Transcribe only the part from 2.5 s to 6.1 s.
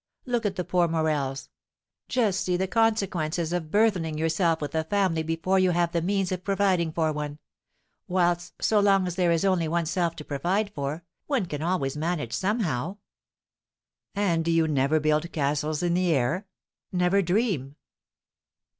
the consequences of burthening yourself with a family before you have the